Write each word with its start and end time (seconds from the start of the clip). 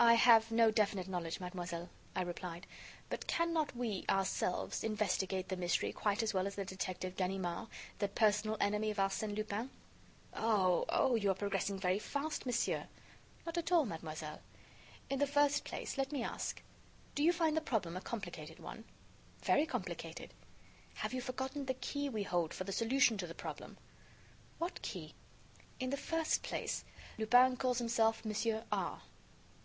"I 0.00 0.14
have 0.14 0.52
no 0.52 0.70
definite 0.70 1.08
knowledge, 1.08 1.40
mademoiselle," 1.40 1.88
I 2.14 2.22
replied, 2.22 2.68
"but 3.10 3.26
can 3.26 3.52
not 3.52 3.74
we, 3.74 4.04
ourselves, 4.08 4.84
investigate 4.84 5.48
the 5.48 5.56
mystery 5.56 5.92
quite 5.92 6.22
as 6.22 6.32
well 6.32 6.46
as 6.46 6.54
the 6.54 6.64
detective 6.64 7.16
Ganimard, 7.16 7.66
the 7.98 8.06
personal 8.06 8.56
enemy 8.60 8.92
of 8.92 8.98
Arsène 8.98 9.34
Lupin?" 9.34 9.70
"Oh! 10.32 10.84
oh! 10.88 11.16
you 11.16 11.32
are 11.32 11.34
progressing 11.34 11.80
very 11.80 11.98
fast, 11.98 12.46
monsieur." 12.46 12.86
"Not 13.44 13.58
at 13.58 13.72
all, 13.72 13.84
mademoiselle. 13.86 14.40
In 15.10 15.18
the 15.18 15.26
first 15.26 15.64
place, 15.64 15.98
let 15.98 16.12
me 16.12 16.22
ask, 16.22 16.62
do 17.16 17.24
you 17.24 17.32
find 17.32 17.56
the 17.56 17.60
problem 17.60 17.96
a 17.96 18.00
complicated 18.00 18.60
one?" 18.60 18.84
"Very 19.42 19.66
complicated." 19.66 20.32
"Have 20.94 21.12
you 21.12 21.20
forgotten 21.20 21.66
the 21.66 21.74
key 21.74 22.08
we 22.08 22.22
hold 22.22 22.54
for 22.54 22.62
the 22.62 22.70
solution 22.70 23.18
to 23.18 23.26
the 23.26 23.34
problem?" 23.34 23.76
"What 24.58 24.80
key?" 24.80 25.14
"In 25.80 25.90
the 25.90 25.96
first 25.96 26.44
place, 26.44 26.84
Lupin 27.18 27.56
calls 27.56 27.78
himself 27.78 28.24
Monsieur 28.24 28.62
R 28.70 29.02